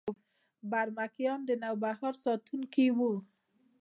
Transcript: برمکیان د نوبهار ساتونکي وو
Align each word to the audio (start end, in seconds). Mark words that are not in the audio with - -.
برمکیان 0.71 1.39
د 1.45 1.51
نوبهار 1.63 2.13
ساتونکي 2.23 2.85
وو 2.97 3.13